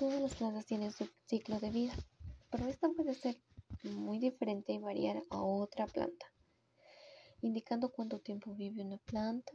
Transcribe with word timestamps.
Todas 0.00 0.22
las 0.22 0.34
plantas 0.34 0.64
tienen 0.64 0.92
su 0.92 1.06
ciclo 1.26 1.60
de 1.60 1.68
vida, 1.68 1.92
pero 2.50 2.66
esta 2.68 2.88
puede 2.88 3.12
ser 3.12 3.36
muy 3.82 4.18
diferente 4.18 4.72
y 4.72 4.78
variar 4.78 5.22
a 5.28 5.42
otra 5.42 5.86
planta, 5.86 6.32
indicando 7.42 7.92
cuánto 7.92 8.18
tiempo 8.18 8.54
vive 8.54 8.80
una 8.80 8.96
planta 8.96 9.52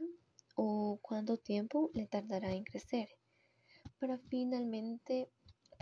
o 0.54 1.00
cuánto 1.02 1.36
tiempo 1.36 1.90
le 1.94 2.06
tardará 2.06 2.52
en 2.52 2.62
crecer, 2.62 3.08
para 3.98 4.18
finalmente 4.18 5.28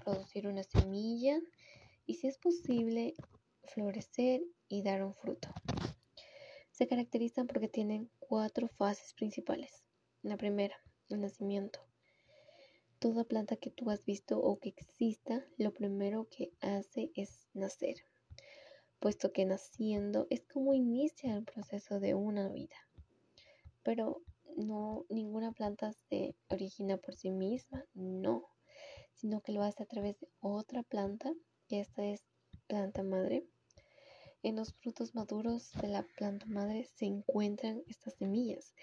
producir 0.03 0.47
una 0.47 0.63
semilla 0.63 1.39
y 2.07 2.15
si 2.15 2.29
es 2.29 2.39
posible 2.39 3.13
florecer 3.65 4.41
y 4.69 4.83
dar 4.83 5.05
un 5.05 5.15
fruto. 5.15 5.51
Se 6.71 6.87
caracterizan 6.87 7.49
porque 7.49 7.69
tienen 7.69 8.09
cuatro 8.19 8.69
fases 8.69 9.13
principales. 9.13 9.85
La 10.23 10.39
primera, 10.39 10.79
el 11.11 11.21
nacimiento. 11.21 11.81
Toda 12.99 13.25
planta 13.25 13.57
que 13.57 13.71
tú 13.71 13.91
has 13.91 14.05
visto 14.05 14.39
o 14.39 14.59
que 14.59 14.71
exista, 14.71 15.45
lo 15.59 15.73
primero 15.73 16.29
que 16.31 16.53
hace 16.61 17.11
es 17.15 17.49
nacer, 17.53 17.97
puesto 18.99 19.33
que 19.33 19.45
naciendo 19.45 20.27
es 20.31 20.47
como 20.47 20.75
inicia 20.75 21.37
el 21.37 21.45
proceso 21.45 22.01
de 22.01 22.15
una 22.15 22.49
vida. 22.49 22.77
Pero 23.83 24.23
no, 24.57 25.05
ninguna 25.11 25.53
planta 25.53 25.93
se 25.93 26.35
origina 26.49 26.97
por 26.97 27.15
sí 27.15 27.31
misma, 27.31 27.85
no, 27.95 28.49
sino 29.15 29.41
que 29.41 29.53
lo 29.53 29.63
hace 29.63 29.83
a 29.83 29.87
través 29.87 30.19
de 30.21 30.29
otra 30.41 30.83
planta, 30.83 31.33
que 31.69 31.81
esta 31.81 32.05
es 32.05 32.23
planta 32.67 33.03
madre. 33.03 33.45
En 34.43 34.57
los 34.57 34.75
frutos 34.75 35.15
maduros 35.15 35.73
de 35.81 35.89
la 35.89 36.03
planta 36.03 36.47
madre 36.47 36.85
se 36.85 37.07
encuentran 37.07 37.83
estas 37.87 38.15
semillas 38.15 38.75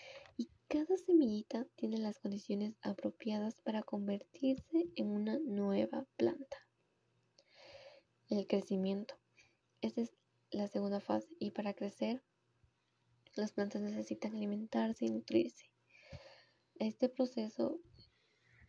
cada 0.71 0.95
semillita 0.95 1.67
tiene 1.75 1.97
las 1.97 2.17
condiciones 2.19 2.77
apropiadas 2.81 3.59
para 3.59 3.83
convertirse 3.83 4.87
en 4.95 5.11
una 5.11 5.37
nueva 5.39 6.07
planta. 6.15 6.65
El 8.29 8.47
crecimiento. 8.47 9.15
Esta 9.81 9.99
es 9.99 10.13
la 10.49 10.69
segunda 10.69 11.01
fase 11.01 11.27
y 11.39 11.51
para 11.51 11.73
crecer 11.73 12.23
las 13.35 13.51
plantas 13.51 13.81
necesitan 13.81 14.33
alimentarse 14.33 15.03
y 15.03 15.09
nutrirse. 15.09 15.65
Este 16.75 17.09
proceso 17.09 17.81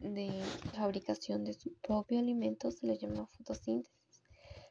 de 0.00 0.42
fabricación 0.74 1.44
de 1.44 1.54
su 1.54 1.72
propio 1.82 2.18
alimento 2.18 2.72
se 2.72 2.84
le 2.84 2.98
llama 2.98 3.28
fotosíntesis. 3.28 4.24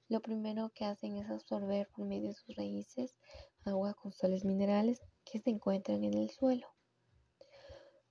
Lo 0.09 0.19
primero 0.21 0.69
que 0.75 0.83
hacen 0.83 1.15
es 1.15 1.29
absorber 1.29 1.87
por 1.95 2.05
medio 2.05 2.27
de 2.27 2.35
sus 2.35 2.53
raíces 2.57 3.15
agua 3.63 3.93
con 3.93 4.11
sales 4.11 4.43
minerales 4.43 4.99
que 5.23 5.39
se 5.39 5.49
encuentran 5.49 6.03
en 6.03 6.15
el 6.15 6.29
suelo. 6.29 6.67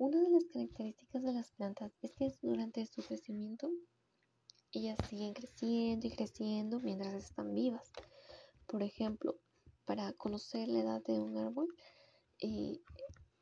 Una 0.00 0.18
de 0.18 0.30
las 0.30 0.46
características 0.46 1.22
de 1.22 1.34
las 1.34 1.50
plantas 1.50 1.92
es 2.00 2.14
que 2.14 2.32
durante 2.40 2.86
su 2.86 3.02
crecimiento 3.02 3.70
ellas 4.72 4.96
siguen 5.10 5.34
creciendo 5.34 6.06
y 6.06 6.10
creciendo 6.10 6.80
mientras 6.80 7.12
están 7.12 7.52
vivas. 7.52 7.92
Por 8.66 8.82
ejemplo, 8.82 9.38
para 9.84 10.14
conocer 10.14 10.68
la 10.68 10.80
edad 10.80 11.02
de 11.02 11.18
un 11.18 11.36
árbol, 11.36 11.68
y 12.38 12.80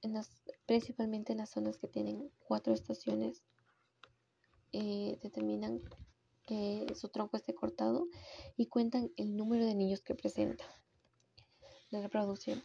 en 0.03 0.15
las, 0.15 0.43
principalmente 0.67 1.31
en 1.31 1.39
las 1.39 1.51
zonas 1.51 1.79
que 1.79 1.87
tienen 1.87 2.29
cuatro 2.41 2.75
estaciones, 2.75 3.45
eh, 4.73 5.17
determinan 5.23 5.81
que 6.45 6.93
su 6.97 7.09
tronco 7.09 7.37
esté 7.37 7.55
cortado 7.55 8.09
y 8.57 8.67
cuentan 8.67 9.13
el 9.17 9.37
número 9.37 9.65
de 9.65 9.77
niños 9.77 10.03
que 10.03 10.17
presenta. 10.17 10.65
La 11.91 12.03
reproducción. 12.03 12.65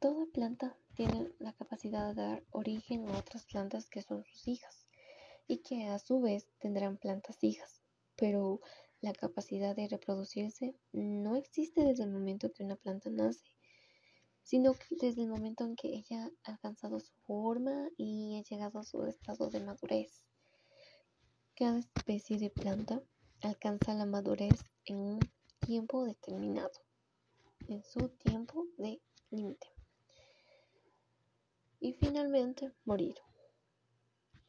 Toda 0.00 0.24
planta 0.24 0.74
tiene 0.94 1.30
la 1.40 1.52
capacidad 1.52 2.08
de 2.08 2.22
dar 2.22 2.42
origen 2.52 3.06
a 3.06 3.18
otras 3.18 3.44
plantas 3.44 3.90
que 3.90 4.00
son 4.00 4.24
sus 4.24 4.48
hijas 4.48 4.86
y 5.46 5.58
que 5.58 5.88
a 5.88 5.98
su 5.98 6.22
vez 6.22 6.48
tendrán 6.58 6.96
plantas 6.96 7.44
hijas, 7.44 7.82
pero 8.16 8.62
la 9.02 9.12
capacidad 9.12 9.76
de 9.76 9.88
reproducirse 9.88 10.74
no 10.92 11.36
existe 11.36 11.84
desde 11.84 12.04
el 12.04 12.12
momento 12.12 12.50
que 12.50 12.64
una 12.64 12.76
planta 12.76 13.10
nace, 13.10 13.44
sino 14.42 14.74
desde 15.02 15.20
el 15.20 15.28
momento 15.28 15.64
en 15.64 15.76
que 15.76 15.88
ella 15.88 16.30
ha 16.44 16.52
alcanzado 16.52 16.98
su 16.98 17.12
forma 17.26 17.90
y 17.98 18.38
ha 18.38 18.42
llegado 18.42 18.78
a 18.78 18.84
su 18.84 19.04
estado 19.04 19.50
de 19.50 19.60
madurez. 19.60 20.24
Cada 21.54 21.78
especie 21.78 22.38
de 22.38 22.48
planta 22.48 23.02
alcanza 23.42 23.92
la 23.92 24.06
madurez 24.06 24.64
en 24.86 24.96
un 24.96 25.20
tiempo 25.58 26.06
determinado, 26.06 26.72
en 27.68 27.84
su 27.84 28.08
tiempo 28.08 28.66
de 28.78 28.98
límite. 29.30 29.79
Y 31.80 31.94
finalmente, 31.94 32.72
morir. 32.84 33.16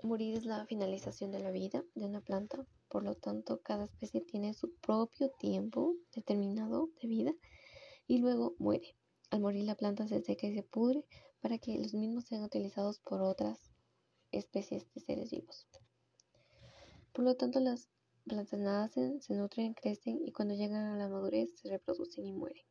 Morir 0.03 0.37
es 0.37 0.45
la 0.45 0.65
finalización 0.65 1.31
de 1.31 1.39
la 1.39 1.51
vida 1.51 1.83
de 1.95 2.05
una 2.05 2.21
planta 2.21 2.67
por 2.91 3.05
lo 3.05 3.15
tanto, 3.15 3.61
cada 3.61 3.85
especie 3.85 4.19
tiene 4.19 4.53
su 4.53 4.75
propio 4.75 5.29
tiempo 5.39 5.95
determinado 6.13 6.89
de 7.01 7.07
vida 7.07 7.33
y 8.05 8.17
luego 8.17 8.53
muere. 8.59 8.97
Al 9.29 9.39
morir 9.39 9.63
la 9.63 9.75
planta 9.75 10.09
se 10.09 10.21
seca 10.21 10.47
y 10.47 10.53
se 10.53 10.63
pudre 10.63 11.05
para 11.39 11.57
que 11.57 11.79
los 11.79 11.93
mismos 11.93 12.25
sean 12.25 12.43
utilizados 12.43 12.99
por 12.99 13.21
otras 13.21 13.71
especies 14.33 14.93
de 14.93 14.99
seres 14.99 15.31
vivos. 15.31 15.69
Por 17.13 17.23
lo 17.23 17.37
tanto, 17.37 17.61
las 17.61 17.87
plantas 18.25 18.59
nacen, 18.59 19.21
se 19.21 19.35
nutren, 19.35 19.73
crecen 19.73 20.19
y 20.21 20.33
cuando 20.33 20.53
llegan 20.53 20.83
a 20.83 20.97
la 20.97 21.07
madurez 21.07 21.49
se 21.61 21.69
reproducen 21.69 22.25
y 22.25 22.33
mueren. 22.33 22.65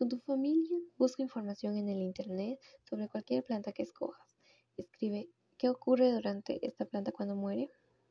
Con 0.00 0.08
tu 0.08 0.18
familia, 0.20 0.78
busca 0.96 1.22
información 1.22 1.76
en 1.76 1.90
el 1.90 1.98
Internet 1.98 2.58
sobre 2.88 3.10
cualquier 3.10 3.44
planta 3.44 3.72
que 3.72 3.82
escojas. 3.82 4.34
Escribe 4.78 5.28
qué 5.58 5.68
ocurre 5.68 6.10
durante 6.10 6.66
esta 6.66 6.86
planta 6.86 7.12
cuando 7.12 7.36
muere, 7.36 7.68